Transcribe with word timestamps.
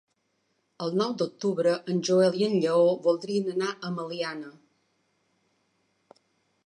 El 0.85 0.95
nou 1.01 1.11
d'octubre 1.21 1.73
en 1.93 2.01
Joel 2.09 2.39
i 2.41 2.47
en 2.47 2.57
Lleó 2.63 2.87
voldrien 3.09 3.53
anar 3.53 3.69
a 3.75 3.93
Meliana. 4.01 4.51